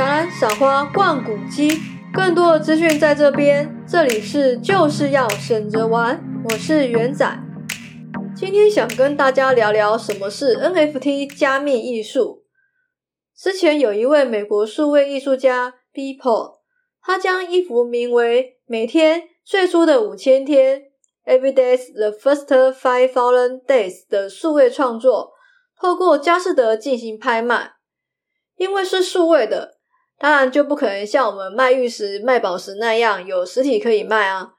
[0.00, 1.78] 赏兰、赏花、逛古迹，
[2.10, 3.84] 更多的资讯在这边。
[3.86, 7.38] 这里是就是要省着玩，我是元仔。
[8.34, 12.44] 今天想跟大家聊聊什么是 NFT 加密艺术。
[13.36, 16.60] 之前有一位美国数位艺术家 Beeple，
[17.02, 20.80] 他将一幅名为《每天最初的五千天》
[21.30, 25.32] （Every Day's the First Five Thousand Days） 的数位创作，
[25.78, 27.72] 透过佳士得进行拍卖。
[28.56, 29.79] 因为是数位的，
[30.20, 34.52] 当然就不可能像我们卖玉石、卖宝石那样有实体可以卖啊。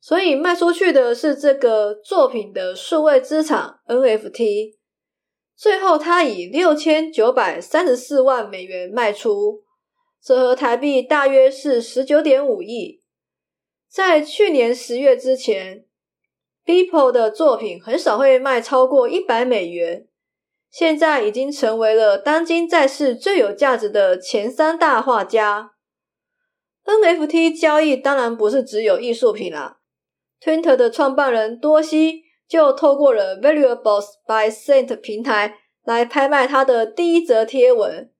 [0.00, 4.78] 所以卖出去的是这个作品的数位资产 NFT。
[5.54, 9.62] 最后，他以六千九百三十四万美元卖出，
[10.20, 13.02] 折合台币大约是十九点五亿。
[13.88, 15.84] 在去年十月之前
[16.64, 20.08] ，Beeple 的作品很少会卖超过一百美元。
[20.72, 25.72] 现在已经成为了当今在世最有价值的前三大画家。
[26.86, 29.80] NFT 交易当然不是只有艺术品啦。
[30.42, 38.10] Twitter 的创办人多西就透过了 Valuables by Saint 平台来拍卖他的第一则贴文，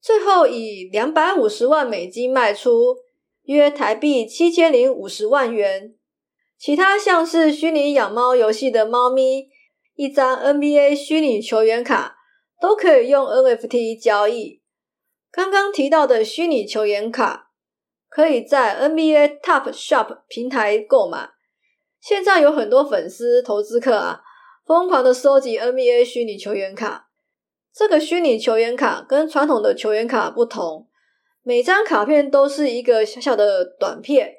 [0.00, 2.96] 最后以两百五十万美金卖出，
[3.42, 5.94] 约台币七千零五十万元。
[6.58, 9.48] 其他像是虚拟养猫游戏的猫咪。
[9.94, 12.16] 一张 NBA 虚拟球员卡
[12.60, 14.62] 都可以用 NFT 交易。
[15.30, 17.50] 刚刚提到的虚拟球员卡
[18.08, 21.30] 可以在 NBA Top Shop 平台购买。
[22.00, 24.22] 现在有很多粉丝、投资客啊，
[24.66, 27.10] 疯狂的收集 NBA 虚拟球员卡。
[27.74, 30.88] 这个虚拟球员卡跟传统的球员卡不同，
[31.42, 34.34] 每张卡片都是一个小小的短片，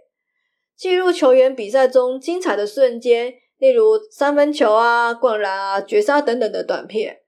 [0.76, 3.36] 记录球员比赛中精彩的瞬间。
[3.64, 7.22] 例如三分球啊、灌篮啊、绝杀等等的短片。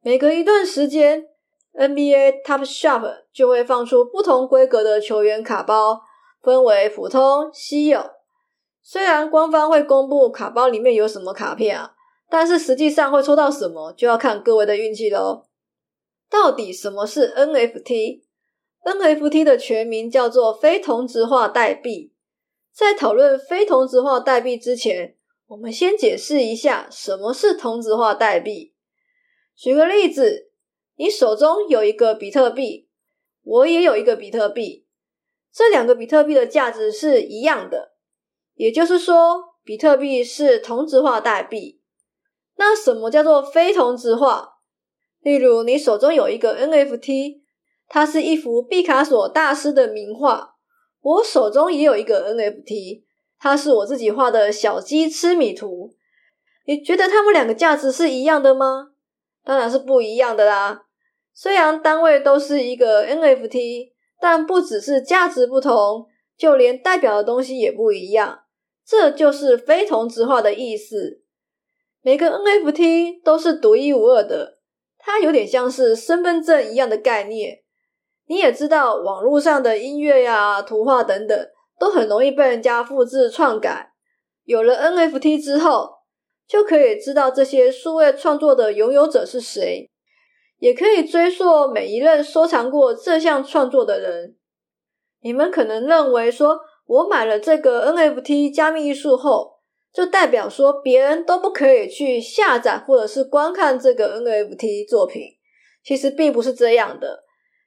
[0.00, 1.26] 每隔一段时间
[1.74, 6.00] ，NBA Top Shop 就会放出不同规格的球员卡包，
[6.40, 8.00] 分为普通、稀有。
[8.80, 11.94] 虽然官方会公布卡包里面有什么卡片啊，
[12.30, 15.46] 但是实际上会抽到什么，就要看各位的运气喽。
[16.30, 22.12] 到底什么是 NFT？NFT 的全名叫做非同质化代币。
[22.72, 25.15] 在讨论非同质化代币之前，
[25.48, 28.74] 我们先解释一下什么是同质化代币。
[29.54, 30.50] 举个例子，
[30.96, 32.88] 你手中有一个比特币，
[33.42, 34.86] 我也有一个比特币，
[35.52, 37.92] 这两个比特币的价值是一样的，
[38.54, 41.80] 也就是说，比特币是同质化代币。
[42.56, 44.54] 那什么叫做非同质化？
[45.20, 47.42] 例如，你手中有一个 NFT，
[47.86, 50.56] 它是一幅毕卡索大师的名画，
[51.00, 53.05] 我手中也有一个 NFT。
[53.38, 55.94] 它是我自己画的小鸡吃米图，
[56.66, 58.92] 你觉得它们两个价值是一样的吗？
[59.44, 60.86] 当然是不一样的啦。
[61.32, 68.40] 虽然单位都是一个 NFT，但不只是价值不同，就连代表的东西也不一样。
[68.84, 71.22] 这就是非同质化的意思。
[72.02, 74.58] 每个 NFT 都是独一无二的，
[74.98, 77.62] 它有点像是身份证一样的概念。
[78.26, 81.48] 你也知道，网络上的音乐呀、图画等等。
[81.78, 83.92] 都很容易被人家复制篡改。
[84.44, 85.90] 有了 NFT 之后，
[86.46, 89.90] 就可以知道这些数位创作的拥有者是谁，
[90.58, 94.36] 也可以追溯每一任收藏过这项创作的人。
[95.20, 99.58] 你们可能认为说，我买了这个 NFT 加密艺术后，
[99.92, 105.22] 就代表说别人都不可以去下载或者是观看这个 NFT 作品。
[105.82, 107.24] 其实并不是这样的。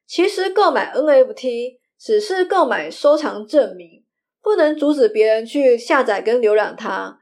[0.08, 1.80] 其实购买 NFT。
[2.00, 4.06] 只是购买收藏证明，
[4.42, 7.20] 不能阻止别人去下载跟浏览它。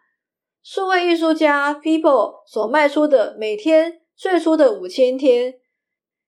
[0.62, 5.56] 数位艺术家 People 所卖出的每天最初的五千天，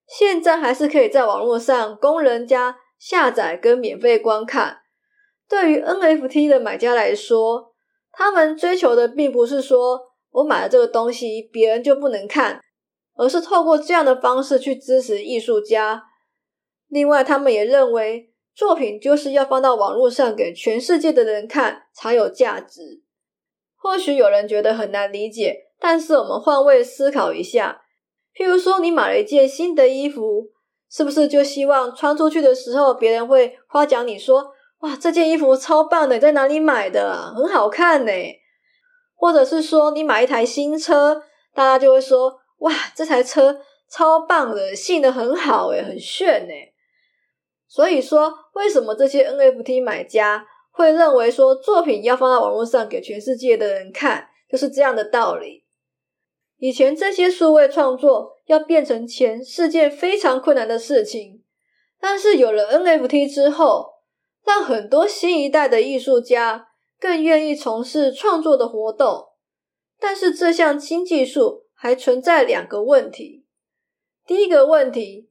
[0.08, 4.80] 现在还是可以在网络上供人家下载跟免费观看。
[5.48, 7.76] 对于 NFT 的买家来说，
[8.12, 12.60] 他们追求的并不是说我买了这个东西，别人就不能看，
[13.16, 16.06] 而是透过这样的方式去支持艺术家。
[16.88, 18.29] 另外，他们也认为。
[18.60, 23.02] 作品就是要放到网络上给全世界的人看才有价值。
[23.78, 27.84] 或许有人觉得很难理解，但是我们换位思考一下，
[28.36, 30.50] 譬如说你买了一件新的衣服，
[30.92, 34.52] 是不是就希望穿出去的时候别人会夸奖你说
[34.84, 37.34] ：“哇，这件衣服超棒的，在哪里买的？
[37.34, 38.12] 很好看呢。”
[39.16, 41.24] 或者是说你买一台新车，
[41.54, 46.54] 大家就会说：“哇，这台车超棒的，性能很好诶，很炫呢。”
[47.70, 55.64] 所以说，为什么这些 NFT 买家会认为说作品要放到网络上给全世界的人看，就是这样的道理。
[56.58, 61.44] 以前这些数位创作要变成钱是件非常困难的事情，
[62.02, 64.00] 但是有了 NFT 之后，
[64.44, 66.70] 让很多新一代的艺术家
[67.00, 69.28] 更愿意从事创作的活动。
[70.00, 73.46] 但是这项新技术还存在两个问题。
[74.26, 75.30] 第一个问题，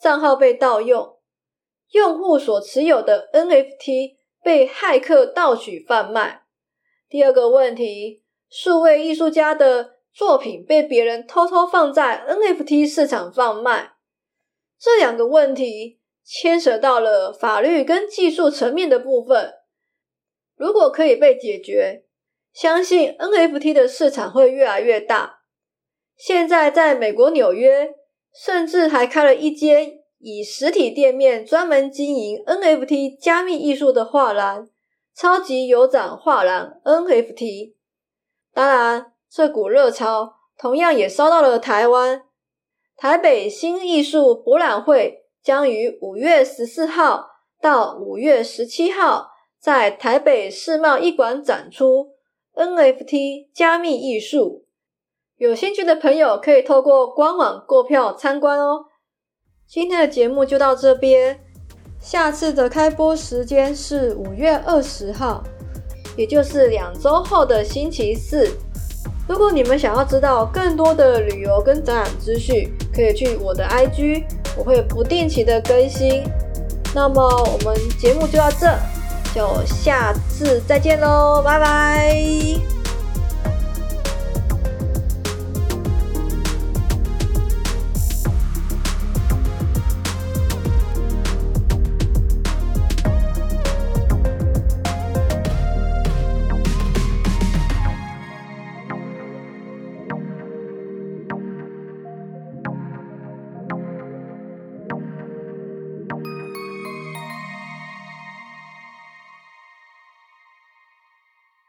[0.00, 1.16] 账号被盗用，
[1.90, 6.42] 用户所持有的 NFT 被骇客盗取贩卖。
[7.08, 13.94] 第二个问题，数位艺术家的作品被别人偷偷放在 NFT 市场贩卖。
[14.78, 19.54] 这两个问题牵扯到了法律跟技术层面的部分，
[20.56, 22.04] 如果可以被解决，
[22.52, 25.40] 相信 NFT 的市场会越来越大。
[26.16, 27.94] 现在在美国纽约，
[28.32, 34.68] 甚至还开了一间以实体店面专门经营 NFT 加密艺术的画廊——
[35.16, 37.72] 超级有展画廊 NFT。
[38.52, 42.22] 当然，这股热潮同样也烧到了台湾。
[42.96, 52.10] 台北新艺术博览会将于五月十四号到五月十七号在台北世贸一馆展出
[52.54, 54.66] NFT 加密艺术，
[55.38, 58.89] 有兴趣的朋友可以透过官网购票参观哦。
[59.72, 61.38] 今天的节目就到这边，
[62.00, 65.44] 下次的开播时间是五月二十号，
[66.16, 68.50] 也就是两周后的星期四。
[69.28, 74.24] 如果你们想要知道更多的旅游跟展览资讯，可以去我的 IG，
[74.56, 76.24] 我会不定期的更新。
[76.92, 78.76] 那么我们节目就到这，
[79.32, 82.79] 就下次再见喽，拜拜。